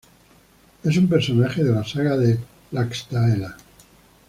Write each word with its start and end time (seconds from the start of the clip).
Es 0.83 0.97
un 0.97 1.07
personaje 1.07 1.63
de 1.63 1.71
la 1.71 1.83
"saga 1.83 2.17
de 2.17 2.39
Laxdœla". 2.71 3.55